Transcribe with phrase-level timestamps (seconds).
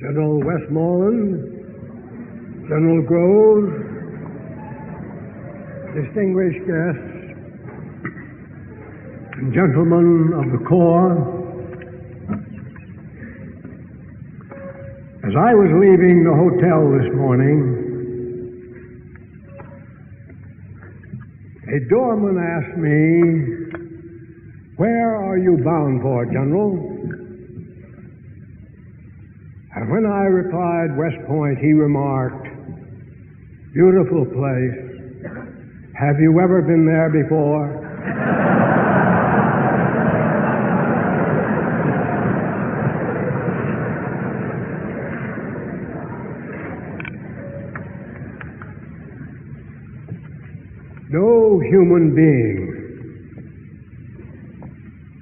[0.00, 1.32] General Westmoreland,
[2.68, 3.72] General Groves,
[5.92, 7.34] distinguished guests,
[9.38, 11.18] and gentlemen of the Corps,
[15.26, 17.58] as I was leaving the hotel this morning,
[21.74, 23.20] a doorman asked me,
[24.76, 26.87] Where are you bound for, General?
[29.98, 32.46] When I replied West Point, he remarked,
[33.74, 34.78] Beautiful place.
[35.98, 37.84] Have you ever been there before?
[51.10, 52.74] no human being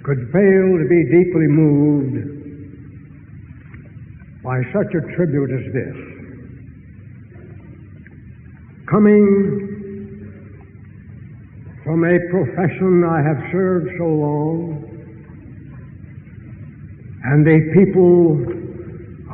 [0.04, 2.45] could fail to be deeply moved
[4.46, 5.96] by such a tribute as this.
[8.89, 9.19] Coming
[11.83, 14.86] from a profession I have served so long
[17.24, 18.39] and a people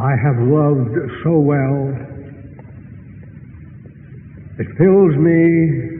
[0.00, 1.92] I have loved so well,
[4.58, 5.92] it fills me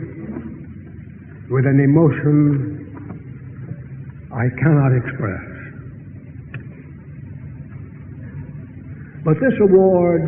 [1.51, 2.81] with an emotion
[4.33, 5.52] I cannot express.
[9.25, 10.23] But this award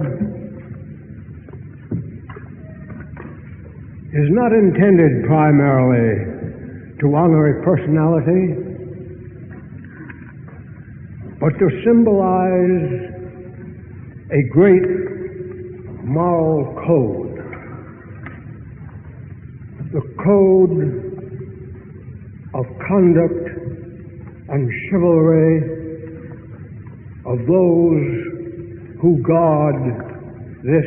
[4.13, 8.55] is not intended primarily to honor a personality,
[11.41, 13.15] but to symbolize
[14.31, 14.87] a great
[16.05, 17.35] moral code.
[19.93, 21.03] The code
[22.55, 23.49] of conduct
[24.51, 25.75] and chivalry
[27.27, 28.34] of those
[29.01, 29.77] who guard
[30.63, 30.87] this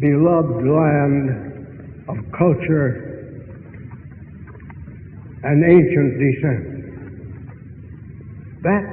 [0.00, 1.30] beloved land
[2.08, 3.06] of culture
[5.42, 6.76] and ancient descent.
[8.62, 8.84] That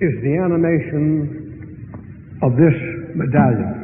[0.00, 1.44] is the animation
[2.42, 2.74] of this
[3.14, 3.80] medallion.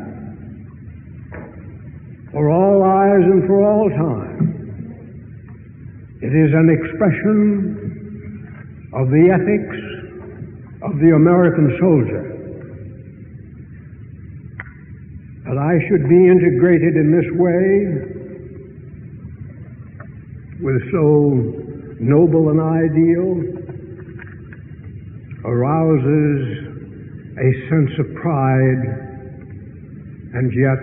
[2.32, 4.30] For all eyes and for all time.
[6.22, 7.80] It is an expression
[8.92, 9.89] of the ethics
[10.82, 12.36] of the American soldier.
[15.44, 18.20] That I should be integrated in this way
[20.62, 21.34] with so
[22.00, 23.42] noble an ideal
[25.44, 26.70] arouses
[27.36, 28.82] a sense of pride
[30.34, 30.82] and yet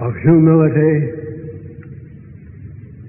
[0.00, 1.16] of humility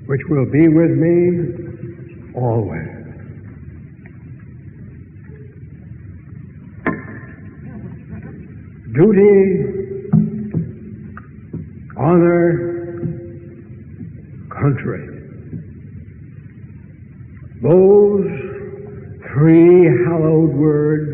[0.08, 2.97] which will be with me always.
[8.98, 9.38] Duty,
[11.96, 12.50] honor,
[14.50, 15.06] country.
[17.62, 18.26] Those
[19.32, 21.14] three hallowed words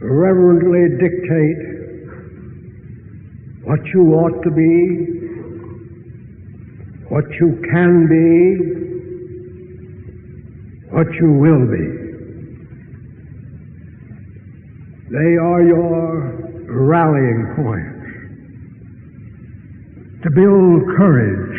[0.00, 1.62] reverently dictate
[3.64, 5.20] what you ought to be
[7.10, 8.56] what you can be,
[10.90, 11.99] what you will be.
[15.10, 16.38] They are your
[16.70, 17.98] rallying points.
[20.22, 21.58] To build courage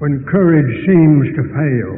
[0.00, 1.94] when courage seems to fail,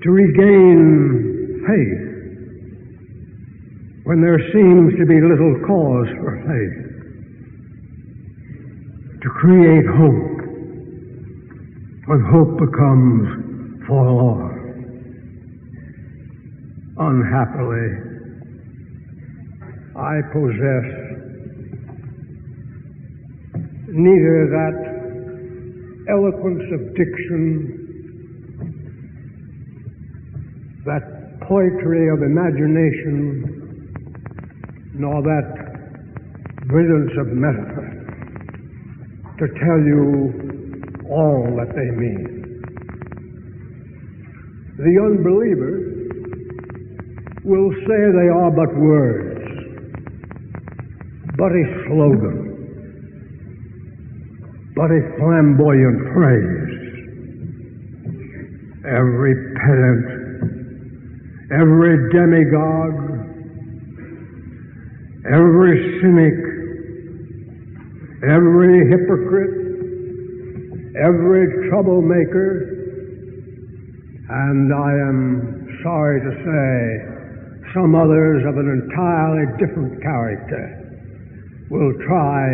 [0.00, 2.04] to regain faith
[4.04, 6.84] when there seems to be little cause for faith.
[9.20, 10.40] To create hope
[12.06, 14.63] when hope becomes forlorn.
[16.96, 17.90] Unhappily,
[19.96, 20.86] I possess
[23.88, 24.76] neither that
[26.08, 27.42] eloquence of diction,
[30.86, 31.02] that
[31.48, 33.42] poetry of imagination,
[34.94, 37.90] nor that brilliance of metaphor
[39.40, 40.32] to tell you
[41.10, 42.42] all that they mean.
[44.78, 45.93] The unbelievers
[47.44, 49.36] will say they are but words,
[51.36, 52.40] but a slogan,
[54.74, 56.72] but a flamboyant phrase.
[58.88, 60.04] Every pedant,
[61.52, 63.04] every demagogue,
[65.28, 66.38] every cynic,
[68.24, 69.56] every hypocrite,
[70.96, 72.72] every troublemaker.
[74.30, 77.13] And I am sorry to say
[77.74, 80.64] some others of an entirely different character
[81.70, 82.46] will try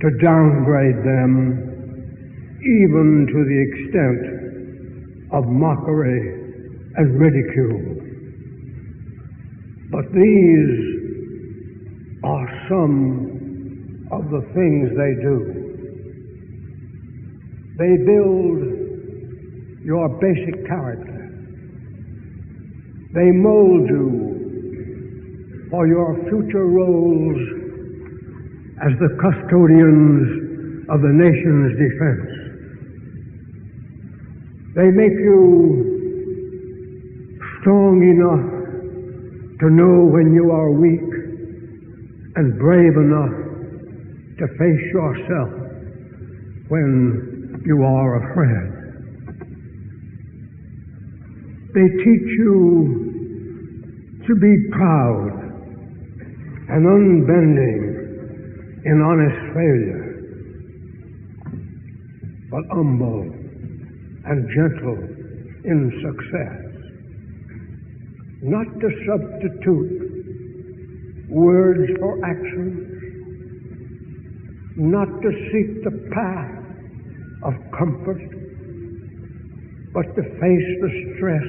[0.00, 1.68] to downgrade them
[2.64, 4.22] even to the extent
[5.32, 6.40] of mockery
[6.96, 8.02] and ridicule.
[9.90, 10.92] But these
[12.24, 15.62] are some of the things they do.
[17.78, 18.60] They build
[19.84, 21.11] your basic character.
[23.14, 27.36] They mold you for your future roles
[28.80, 32.42] as the custodians of the nation's defense.
[34.74, 35.92] They make you
[37.60, 38.48] strong enough
[39.60, 41.00] to know when you are weak
[42.36, 43.36] and brave enough
[44.38, 45.50] to face yourself
[46.68, 48.81] when you are afraid.
[51.74, 55.32] They teach you to be proud
[56.68, 57.82] and unbending
[58.84, 60.04] in honest failure,
[62.50, 63.22] but humble
[64.24, 64.98] and gentle
[65.64, 66.60] in success.
[68.42, 69.92] Not to substitute
[71.30, 72.88] words for actions,
[74.76, 76.64] not to seek the path
[77.44, 78.41] of comfort,
[79.94, 81.48] but to face the stress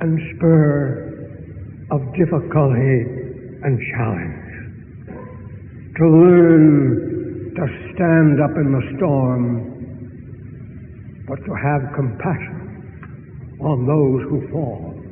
[0.00, 1.08] and spur
[1.90, 3.04] of difficulty
[3.64, 4.52] and challenge.
[5.96, 9.44] To learn to stand up in the storm,
[11.28, 15.02] but to have compassion on those who fall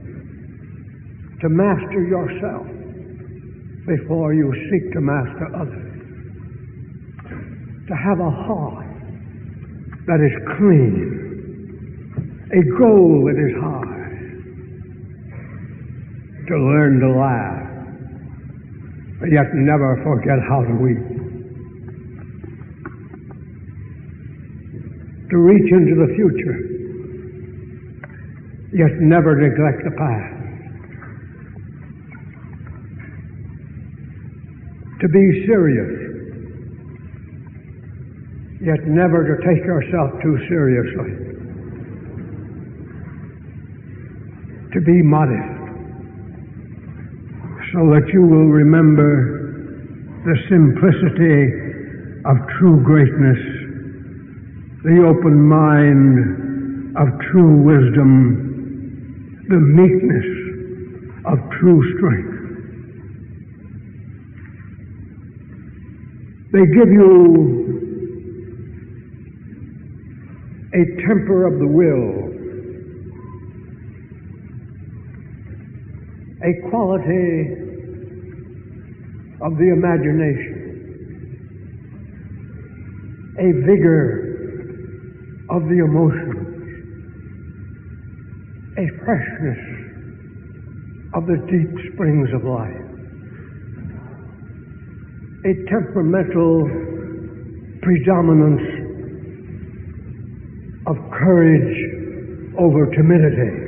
[1.40, 2.66] to master yourself
[3.86, 5.88] before you seek to master others.
[7.88, 8.86] To have a heart
[10.06, 11.29] that is clean,
[12.52, 13.98] a goal that is high.
[16.48, 17.62] To learn to laugh,
[19.20, 20.98] but yet never forget how to weep.
[25.30, 26.58] To reach into the future,
[28.74, 30.40] yet never neglect the past.
[35.00, 35.96] to be serious,
[38.60, 41.39] yet never to take yourself too seriously,
[44.72, 45.58] to be modest,
[47.72, 49.38] so that you will remember
[50.24, 51.50] the simplicity
[52.26, 53.40] of true greatness,
[54.84, 60.26] the open mind of true wisdom, the meekness
[61.26, 62.36] of true strength.
[66.52, 67.68] They give you
[70.74, 72.29] a temper of the will,
[76.42, 77.54] a quality
[79.42, 80.56] of the imagination,
[83.38, 84.26] a vigor
[85.50, 86.46] of the emotions,
[88.78, 89.58] a freshness
[91.14, 92.90] of the deep springs of life
[95.44, 96.68] a temperamental
[97.80, 98.60] predominance
[100.86, 101.76] of courage
[102.58, 103.59] over timidity,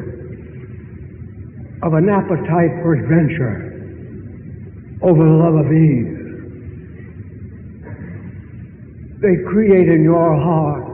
[1.82, 3.68] of an appetite for adventure
[5.02, 6.22] over the love of ease.
[9.20, 10.86] They create in your heart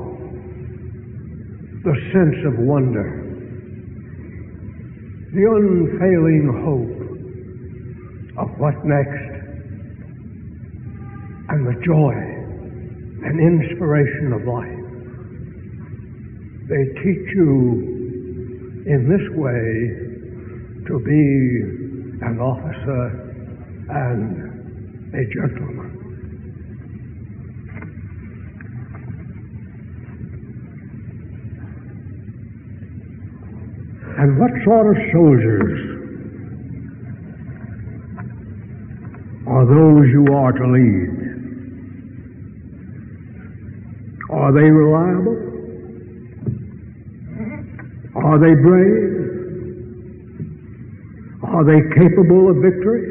[1.84, 3.04] the sense of wonder,
[5.32, 6.98] the unfailing hope
[8.38, 9.28] of what next
[11.50, 12.16] and the joy
[13.24, 14.78] and inspiration of life.
[16.68, 20.07] They teach you in this way
[20.88, 23.28] to be an officer
[23.90, 25.98] and a gentleman.
[34.18, 35.78] And what sort of soldiers
[39.46, 41.18] are those you are to lead?
[44.30, 45.36] Are they reliable?
[48.16, 49.27] Are they brave?
[51.58, 53.02] Are they capable of victory?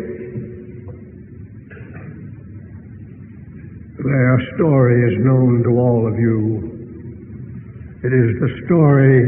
[4.00, 6.64] Their story is known to all of you.
[8.06, 9.20] It is the story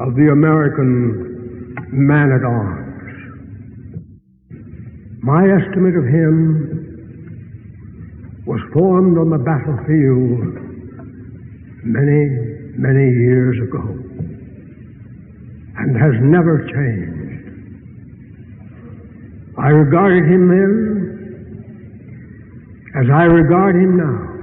[0.00, 3.12] of the American man at arms.
[5.20, 6.72] My estimate of him
[8.46, 10.56] was formed on the battlefield
[11.84, 12.30] many,
[12.80, 14.06] many years ago.
[15.78, 17.15] and has never changed.
[19.58, 21.06] I regarded him then
[22.94, 24.36] as I regard him now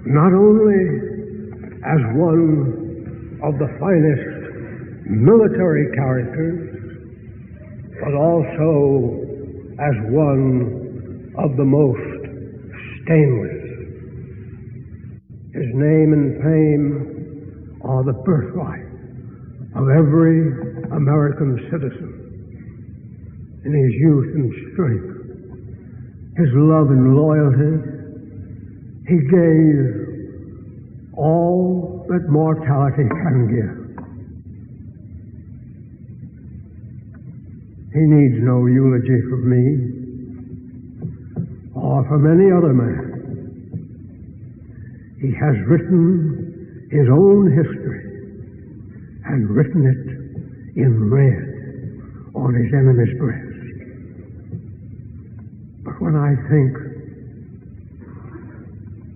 [0.06, 0.82] not only
[1.86, 6.74] as one of the finest military characters,
[8.04, 9.22] but also
[9.80, 12.28] as one of the most
[13.04, 13.62] stainless.
[15.54, 17.13] His name and fame
[17.84, 18.88] are the birthright
[19.76, 20.40] of every
[20.92, 22.20] American citizen.
[23.66, 25.14] In his youth and strength,
[26.38, 27.80] his love and loyalty,
[29.08, 30.04] he gave
[31.18, 33.84] all that mortality can give.
[37.94, 39.66] He needs no eulogy from me
[41.76, 43.12] or from any other man.
[45.22, 46.53] He has written
[46.92, 48.04] his own history
[49.26, 51.54] and written it in red
[52.36, 53.54] on his enemy's breast.
[55.84, 56.78] But when I think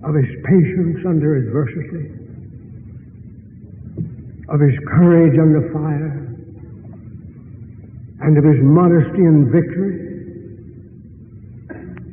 [0.03, 2.13] of his patience under adversity,
[4.49, 6.27] of his courage under fire,
[8.21, 10.07] and of his modesty in victory,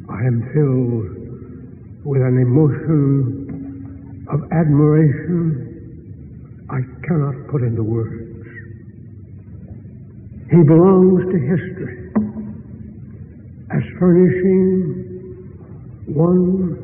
[0.08, 3.43] I am filled with an emotion
[4.34, 8.44] of admiration I cannot put into words.
[10.50, 12.10] He belongs to history
[13.70, 15.06] as furnishing
[16.06, 16.76] one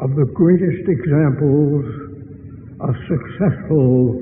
[0.00, 1.84] of the greatest examples
[2.80, 4.16] of successful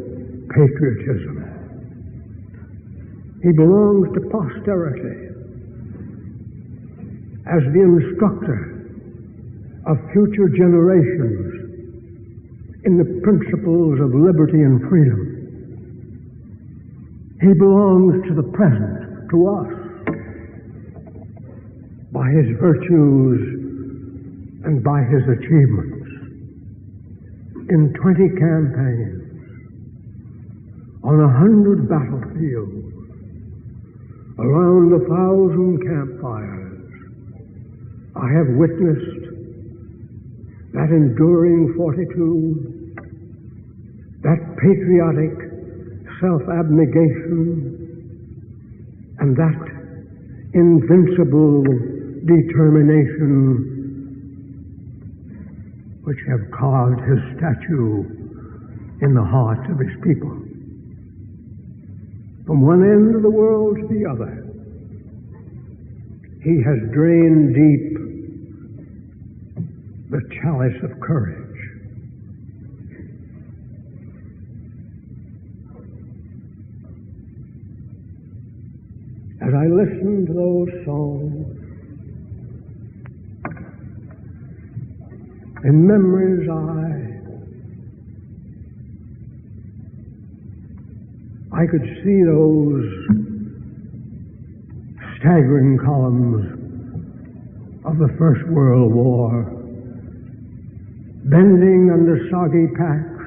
[0.51, 1.47] patriotism.
[3.45, 5.29] He belongs to posterity
[7.47, 8.75] as the instructor
[9.87, 11.60] of future generations
[12.85, 15.37] in the principles of liberty and freedom.
[17.41, 19.69] He belongs to the present, to us,
[22.13, 23.41] by his virtues
[24.65, 26.09] and by his achievements.
[27.71, 29.21] In 20 campaigns,
[31.05, 32.93] on a hundred battlefields,
[34.39, 36.61] around a thousand campfires,
[38.17, 39.21] I have witnessed
[40.73, 42.70] that enduring fortitude,
[44.61, 45.33] patriotic
[46.21, 47.81] self abnegation
[49.19, 49.63] and that
[50.55, 51.63] invincible
[52.27, 53.81] determination
[56.05, 58.05] which have carved his statue
[59.03, 60.37] in the hearts of his people.
[62.47, 64.47] From one end of the world to the other,
[66.43, 67.91] he has drained deep
[70.11, 71.50] the chalice of courage
[79.51, 81.57] as I listen to those songs,
[85.65, 87.11] in memories I
[91.63, 92.87] I could see those
[95.19, 96.47] staggering columns
[97.85, 99.43] of the First World War
[101.25, 103.25] bending under soggy packs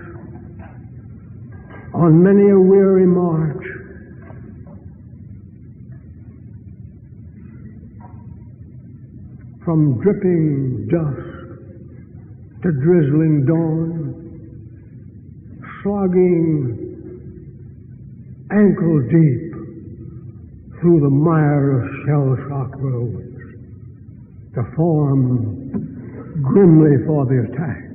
[1.93, 3.62] on many a weary march
[9.73, 11.17] from dripping dusk
[12.61, 14.13] to drizzling dawn,
[15.81, 16.77] slogging
[18.51, 19.49] ankle deep
[20.79, 23.33] through the mire of shell shock roads
[24.53, 25.57] to form
[26.43, 27.89] grimly for the attack,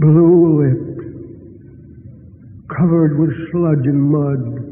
[0.00, 0.96] blue lipped,
[2.74, 4.64] covered with sludge and mud,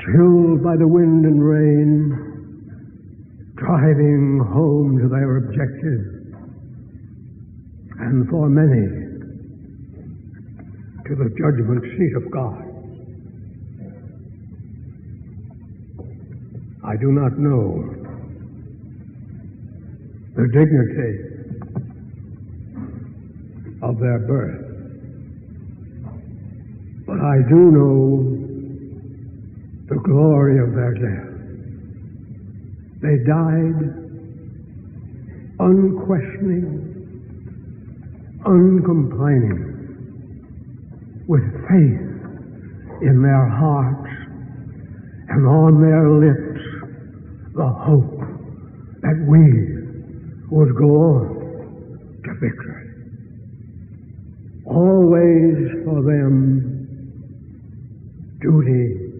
[0.00, 2.35] chilled by the wind and rain,
[3.66, 6.04] driving home to their objective,
[7.98, 8.86] and for many
[11.04, 12.62] to the judgment seat of God.
[16.84, 17.92] I do not know
[20.36, 21.18] the dignity
[23.82, 24.62] of their birth,
[27.04, 28.36] but I do know
[29.88, 31.35] the glory of their death.
[33.02, 34.06] They died
[35.58, 36.82] unquestioning,
[38.44, 39.74] uncomplaining,
[41.28, 42.06] with faith
[43.02, 44.08] in their hearts
[45.28, 46.62] and on their lips
[47.54, 48.20] the hope
[49.02, 49.76] that we
[50.50, 52.86] would go on to victory.
[54.66, 56.76] Always for them
[58.40, 59.12] duty,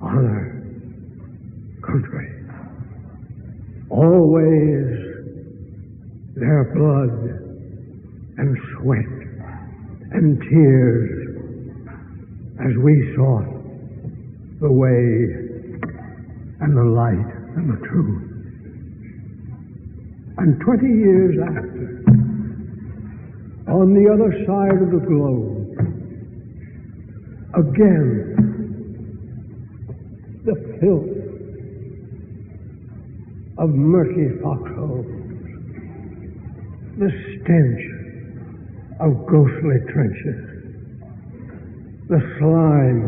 [0.00, 0.62] honor,
[1.82, 2.29] country.
[3.90, 4.86] Always
[6.36, 7.10] their blood
[8.38, 9.20] and sweat
[10.12, 11.30] and tears
[12.60, 13.50] as we sought
[14.60, 15.50] the way
[16.60, 18.22] and the light and the truth.
[20.38, 22.04] And 20 years after,
[23.72, 25.76] on the other side of the globe,
[27.54, 28.36] again,
[30.44, 31.09] the filth
[33.60, 35.04] of murky foxholes,
[36.96, 37.82] the stench
[39.00, 40.40] of ghostly trenches,
[42.08, 43.04] the slime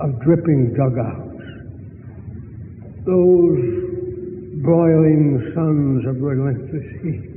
[0.00, 1.44] of dripping dugouts,
[3.04, 3.60] those
[4.64, 7.28] broiling suns of relentless heat,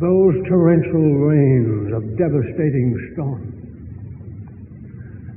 [0.00, 3.54] those torrential rains of devastating storms,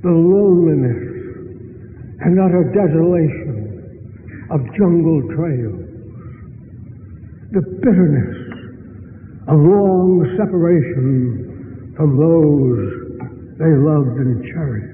[0.02, 1.14] the loneliness
[2.26, 3.53] and utter desolation
[4.52, 5.88] of jungle trails,
[7.52, 8.38] the bitterness
[9.48, 13.04] of long separation from those
[13.60, 14.94] they loved and cherished,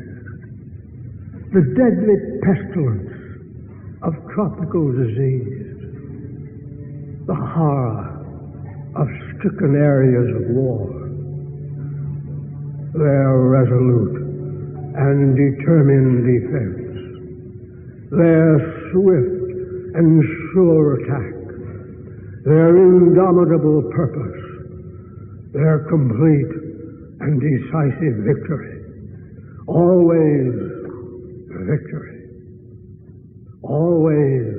[1.54, 3.10] the deadly pestilence
[4.04, 5.80] of tropical disease,
[7.26, 8.20] the horror
[8.96, 10.90] of stricken areas of war,
[12.94, 14.18] their resolute
[14.98, 16.90] and determined defense,
[18.12, 18.60] their
[18.92, 19.39] swift
[19.96, 26.52] and sure attack, their indomitable purpose, their complete
[27.22, 28.84] and decisive victory,
[29.68, 30.80] always
[31.70, 32.20] victory.
[33.62, 34.56] Always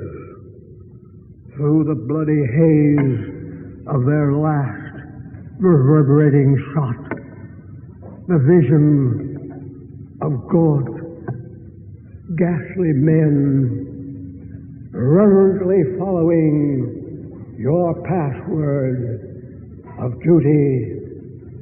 [1.55, 4.95] through the bloody haze of their last
[5.59, 6.95] reverberating shot,
[8.27, 10.87] the vision of gaunt,
[12.37, 13.90] ghastly men
[14.91, 19.31] reverently following your password
[19.99, 20.99] of duty,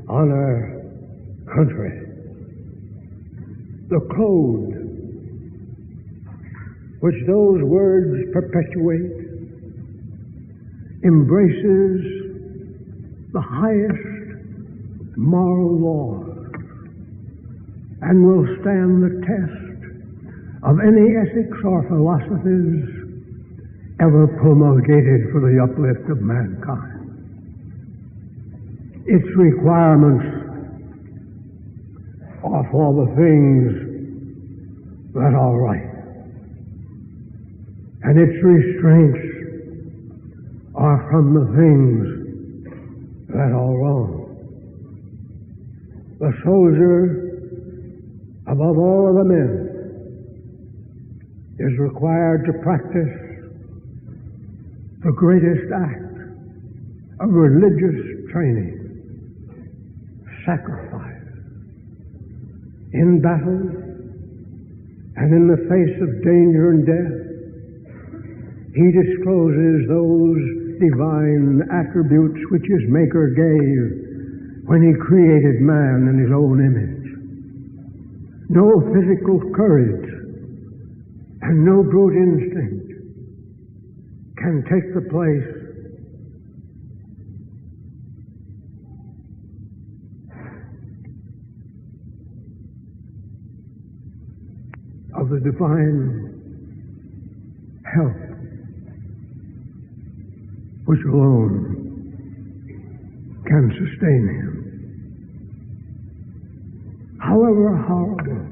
[0.10, 0.82] honor,
[1.54, 2.06] country.
[3.90, 4.76] The code
[7.02, 9.30] which those words perpetuate
[11.04, 12.02] embraces
[13.32, 16.26] the highest moral laws
[18.02, 19.70] and will stand the test
[20.64, 22.99] of any ethics or philosophies
[24.02, 26.96] ever promulgated for the uplift of mankind.
[29.06, 30.26] Its requirements
[32.44, 33.74] are for the things
[35.14, 35.90] that are right
[38.10, 39.20] and its restraints
[40.74, 42.08] are from the things
[43.28, 44.36] that are wrong.
[46.20, 47.30] The soldier,
[48.48, 49.66] above all other men,
[51.60, 53.29] is required to practice
[55.04, 56.12] the greatest act
[57.22, 58.76] of religious training,
[60.46, 61.16] sacrifice,
[62.92, 63.64] in battle
[65.16, 67.30] and in the face of danger and death
[68.76, 70.44] he discloses those
[70.80, 77.00] divine attributes which his Maker gave when he created man in his own image.
[78.50, 80.10] No physical courage
[81.42, 82.79] and no brute instinct
[84.40, 85.60] can take the place
[95.20, 96.26] of the divine
[97.86, 98.16] help
[100.86, 101.76] which alone
[103.46, 104.56] can sustain him.
[107.20, 108.46] However horrible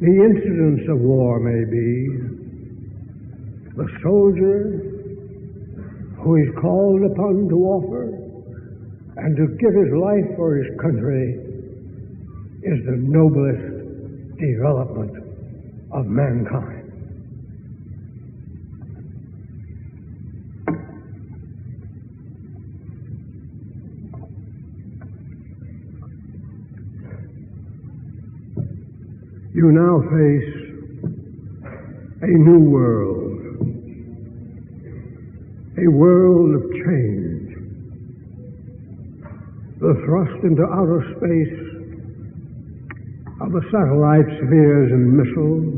[0.00, 2.29] the incidents of war may be,
[3.80, 4.92] the soldier
[6.20, 8.12] who is called upon to offer
[9.16, 11.40] and to give his life for his country
[12.62, 15.16] is the noblest development
[15.92, 16.76] of mankind.
[29.54, 30.60] you now face
[32.22, 33.29] a new world,
[35.80, 37.50] a world of change.
[39.80, 41.58] The thrust into outer space
[43.40, 45.74] of the satellite spheres and missiles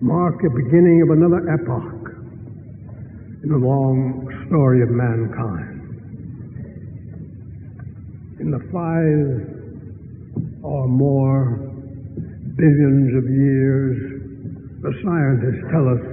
[0.00, 2.14] mark the beginning of another epoch
[3.42, 5.72] in the long story of mankind.
[8.42, 9.46] in the five
[10.64, 11.62] or more
[12.58, 13.94] billions of years
[14.82, 16.11] the scientists tell us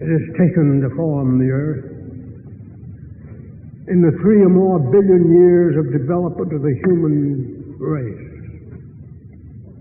[0.00, 1.84] it has taken to form the earth.
[3.88, 8.28] In the three or more billion years of development of the human race,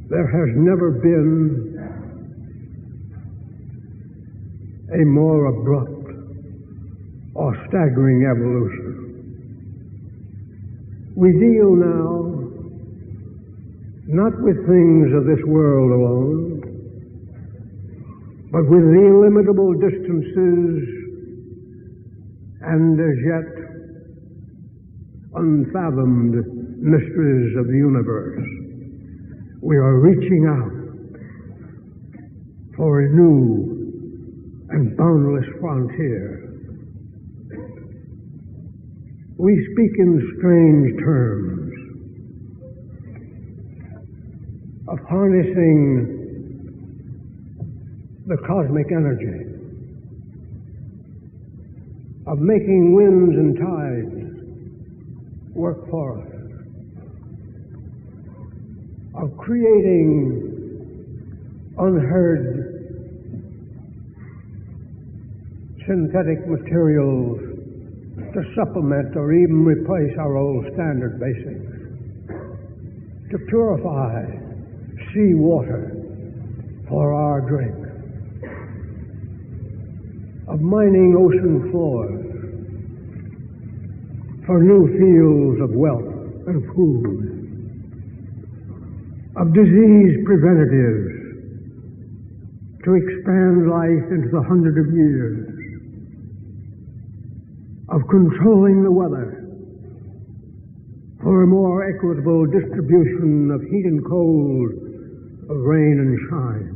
[0.09, 1.75] there has never been
[4.93, 6.09] a more abrupt
[7.35, 8.97] or staggering evolution.
[11.15, 12.27] We deal now
[14.07, 16.56] not with things of this world alone,
[18.51, 20.97] but with the illimitable distances
[22.61, 23.57] and as yet
[25.35, 26.35] unfathomed
[26.81, 28.43] mysteries of the universe.
[29.61, 30.71] We are reaching out
[32.75, 36.43] for a new and boundless frontier.
[39.37, 41.73] We speak in strange terms
[44.87, 46.16] of harnessing
[48.27, 49.55] the cosmic energy,
[52.27, 54.11] of making winds and tides
[55.55, 56.27] work for us,
[59.15, 60.43] of creating
[61.79, 62.67] unheard
[65.87, 67.39] synthetic materials
[68.33, 71.63] to supplement or even replace our old standard basics,
[73.31, 74.25] to purify
[75.13, 75.93] sea water
[76.89, 77.86] for our drink,
[80.47, 82.23] of mining ocean floors
[84.45, 86.07] for new fields of wealth
[86.47, 87.35] and food,
[89.35, 91.17] of disease preventatives
[92.85, 95.51] to expand life into the hundred of years,
[97.89, 99.43] of controlling the weather
[101.21, 104.71] for a more equitable distribution of heat and cold,
[105.49, 106.71] of rain and shine,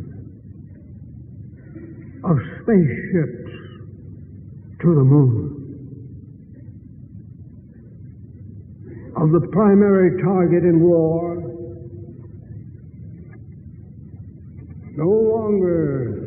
[2.26, 3.41] of spaceships
[4.82, 5.62] to the moon,
[9.18, 11.38] of the primary target in war
[14.98, 16.18] no longer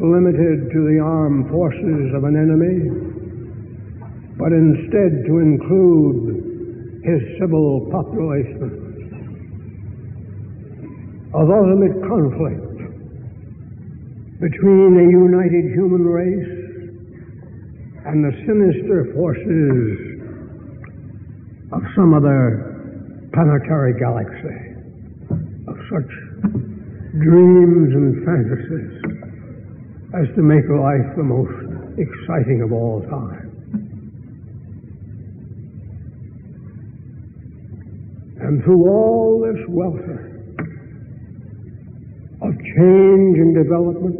[0.00, 3.08] limited to the armed forces of an enemy
[4.38, 8.86] but instead to include his civil population.
[11.34, 12.78] Of ultimate conflict
[14.40, 16.57] between a united human race
[18.08, 20.16] and the sinister forces
[21.72, 24.72] of some other planetary galaxy,
[25.68, 26.08] of such
[27.20, 28.96] dreams and fantasies
[30.16, 31.52] as to make life the most
[32.00, 33.52] exciting of all time.
[38.40, 40.32] And through all this welfare
[42.40, 44.16] of change and development,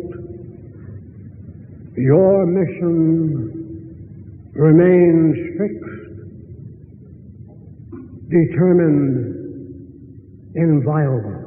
[1.97, 3.58] your mission
[4.59, 5.87] remains fixed,
[8.29, 9.37] determined,
[10.57, 11.47] inviolable.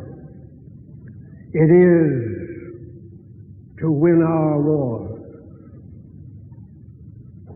[1.53, 2.31] It is
[3.81, 5.19] to win our wars.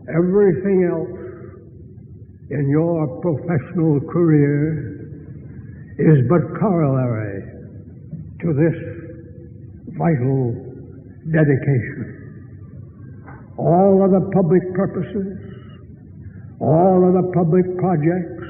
[0.10, 1.26] Everything else
[2.52, 4.92] in your professional career
[5.98, 7.42] is but corollary
[8.42, 8.76] to this
[9.98, 10.52] vital
[11.32, 12.12] dedication.
[13.58, 15.45] All other public purposes,
[16.66, 18.42] all of the public projects,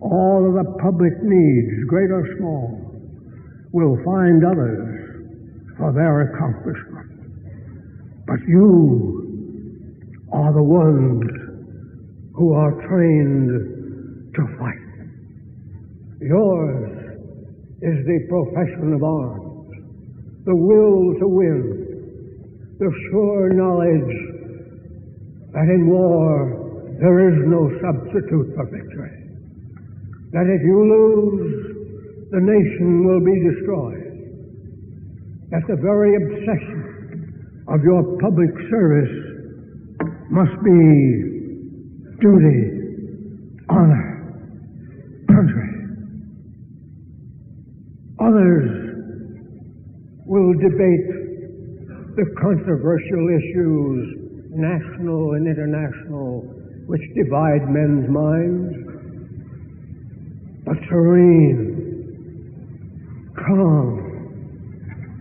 [0.00, 2.78] all of the public needs, great or small,
[3.72, 7.10] will find others for their accomplishment.
[8.26, 9.18] But you
[10.32, 11.26] are the ones
[12.34, 14.86] who are trained to fight.
[16.20, 17.18] Yours
[17.82, 19.74] is the profession of arms,
[20.44, 24.14] the will to win, the sure knowledge
[25.52, 26.67] that in war
[26.98, 29.14] there is no substitute for victory.
[30.32, 31.68] That if you lose,
[32.30, 34.04] the nation will be destroyed.
[35.50, 39.14] That the very obsession of your public service
[40.30, 41.38] must be
[42.20, 42.60] duty,
[43.70, 44.06] honor,
[45.30, 45.70] country.
[48.20, 48.70] Others
[50.26, 51.08] will debate
[52.16, 54.18] the controversial issues,
[54.50, 56.57] national and international,
[56.88, 58.72] which divide men's minds.
[60.64, 61.76] But serene,
[63.36, 64.00] calm,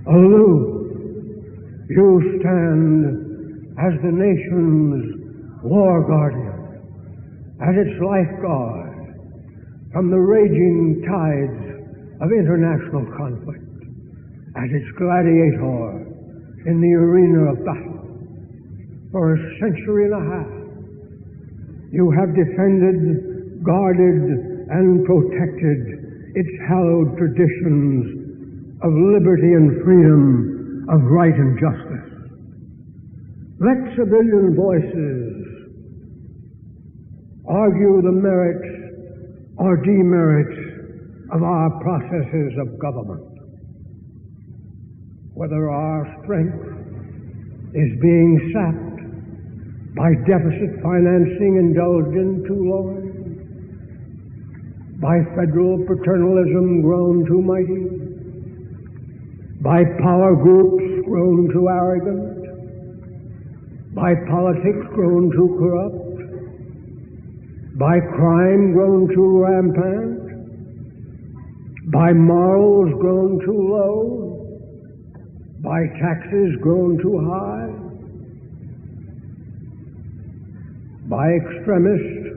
[0.08, 0.88] aloof,
[1.91, 6.56] you stand as the nation's war guardian,
[7.60, 9.12] as its lifeguard,
[9.91, 11.67] from the raging tides
[12.21, 13.67] of international conflict
[14.56, 16.08] as its gladiator
[16.65, 18.08] in the arena of battle
[19.12, 20.56] for a century and a half.
[21.91, 25.80] You have defended, guarded, and protected
[26.36, 32.08] its hallowed traditions of liberty and freedom, of right and justice.
[33.60, 35.47] Let civilian voices
[37.47, 38.67] argue the merits
[39.58, 40.58] or demerits
[41.32, 43.23] of our processes of government.
[45.34, 46.78] Whether our strength
[47.73, 48.87] is being sapped
[49.97, 53.10] by deficit financing indulged in too long,
[55.01, 57.89] by federal paternalism grown too mighty,
[59.62, 62.38] by power groups grown too arrogant,
[63.95, 66.21] by politics grown too corrupt,
[67.79, 70.21] by crime grown too rampant,
[71.91, 74.45] by morals grown too low,
[75.63, 77.76] by taxes grown too high,
[81.09, 82.27] by extremists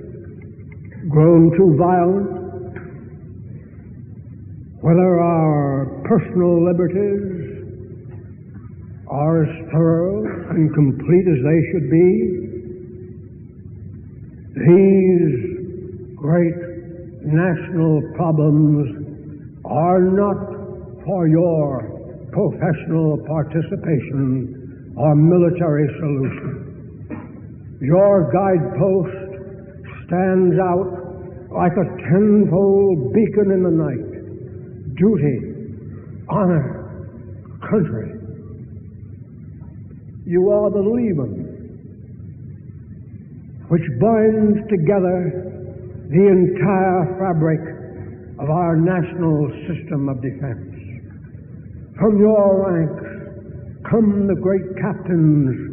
[1.11, 2.41] grown too violent,
[4.81, 7.41] whether our personal liberties
[9.11, 12.41] are as thorough and complete as they should be,
[14.55, 16.55] these great
[17.27, 18.87] national problems
[19.65, 20.37] are not
[21.05, 26.70] for your professional participation or military solution.
[27.81, 29.31] Your guidepost
[30.07, 34.97] stands out like a tenfold beacon in the night.
[34.97, 35.39] Duty,
[36.29, 36.77] honor,
[37.71, 38.21] country.
[40.27, 41.51] You are the leaven
[43.69, 45.31] which binds together
[46.11, 47.63] the entire fabric
[48.41, 50.75] of our national system of defense.
[51.97, 55.70] From your ranks come the great captains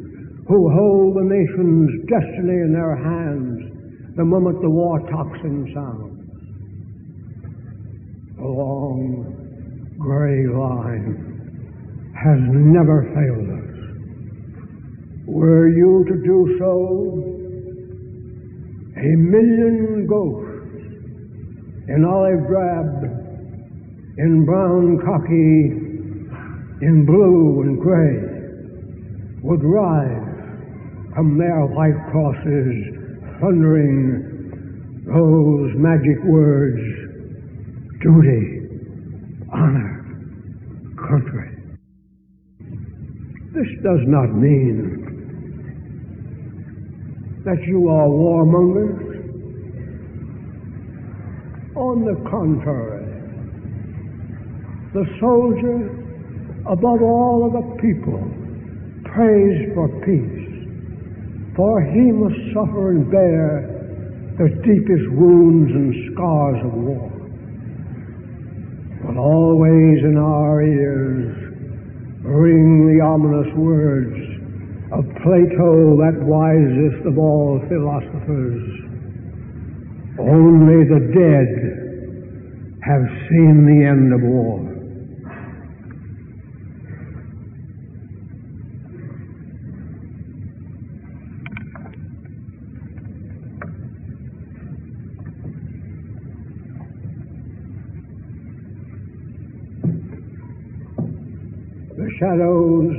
[0.48, 6.24] who hold the nation's destiny in their hands the moment the war tocsin sounds.
[8.38, 9.36] The long
[10.00, 13.68] gray line has never failed us.
[15.28, 17.36] Were you to do so,
[18.96, 20.48] a million ghosts
[21.90, 23.04] in olive drab,
[24.18, 25.88] in brown khaki,
[26.82, 28.38] in blue and gray
[29.44, 30.27] would rise
[31.18, 32.94] from their white crosses,
[33.42, 36.78] thundering those magic words
[38.06, 38.70] duty,
[39.52, 40.06] honor,
[41.10, 41.50] country.
[43.50, 45.02] This does not mean
[47.46, 49.02] that you are warmongers.
[51.76, 53.10] On the contrary,
[54.94, 55.90] the soldier
[56.70, 58.22] above all of the people,
[59.06, 60.37] prays for peace,
[61.58, 63.66] for he must suffer and bear
[64.38, 67.10] the deepest wounds and scars of war.
[69.02, 71.34] But always in our ears
[72.22, 74.14] ring the ominous words
[74.94, 78.62] of Plato, that wisest of all philosophers.
[80.20, 81.50] Only the dead
[82.86, 84.77] have seen the end of war.
[102.20, 102.96] Shadows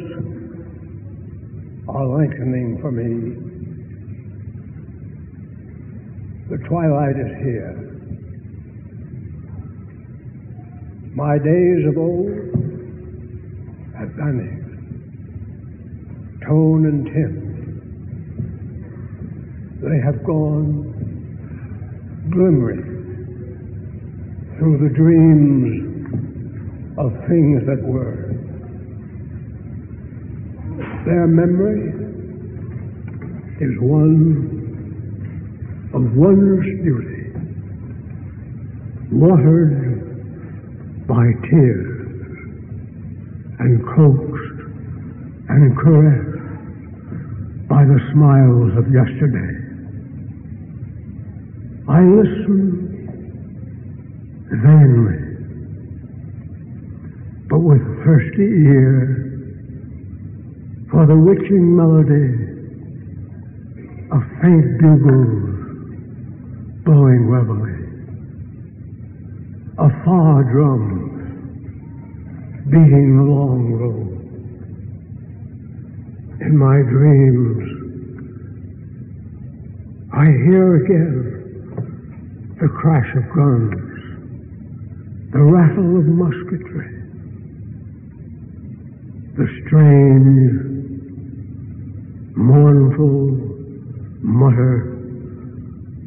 [1.88, 3.34] are lengthening for me.
[6.50, 7.74] The twilight is here.
[11.14, 12.30] My days of old
[13.98, 14.68] have vanished.
[16.46, 17.48] Tone and tint.
[19.82, 20.94] They have gone
[22.30, 22.84] glimmering
[24.58, 25.88] through the dreams
[26.98, 28.27] of things that were.
[31.08, 31.88] Their memory
[33.64, 34.60] is one
[35.94, 37.32] of wondrous beauty,
[39.10, 42.12] watered by tears
[43.58, 44.60] and coaxed
[45.48, 49.64] and caressed by the smiles of yesterday.
[51.88, 52.60] I listen
[54.62, 55.20] vainly,
[57.48, 59.27] but with thirsty ear
[60.98, 62.34] for the witching melody
[64.10, 65.46] of faint bugles
[66.82, 67.86] blowing reveille.
[69.78, 71.06] of far drums
[72.64, 74.10] beating the long road.
[76.40, 77.62] In my dreams,
[80.12, 83.70] I hear again the crash of guns,
[85.30, 86.90] the rattle of musketry,
[89.36, 90.67] the strange,
[92.38, 93.34] mournful
[94.22, 94.94] mutter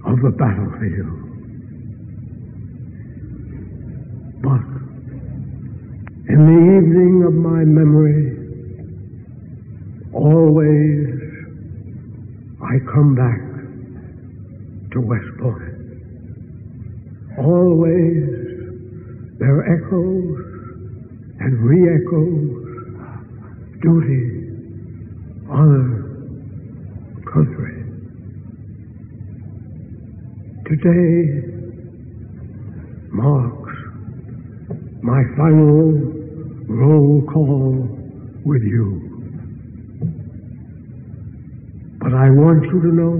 [0.06, 1.20] of the battlefield.
[4.42, 4.64] But
[6.32, 8.32] in the evening of my memory,
[10.14, 11.20] always
[12.64, 13.42] I come back
[14.94, 15.76] to West Point.
[17.40, 18.24] Always
[19.38, 20.40] there echoes
[21.42, 22.62] and re-echoes
[23.82, 24.24] duty,
[25.50, 26.01] honor,
[27.34, 27.72] country.
[30.68, 31.48] Today
[33.12, 33.74] marks
[35.02, 35.92] my final
[36.68, 37.88] roll call
[38.46, 39.08] with you.
[42.00, 43.16] But I want you to know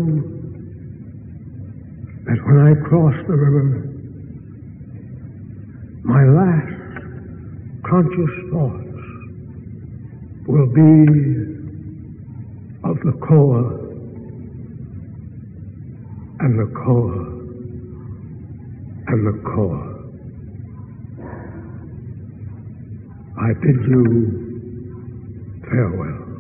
[2.26, 3.88] that when I cross the river,
[6.04, 6.82] my last
[7.88, 8.92] conscious thoughts
[10.48, 11.52] will be
[12.84, 13.91] of the Corps
[16.44, 17.22] and the Corps
[19.08, 19.88] and the Corps.
[23.38, 24.04] I bid you
[25.70, 26.31] farewell.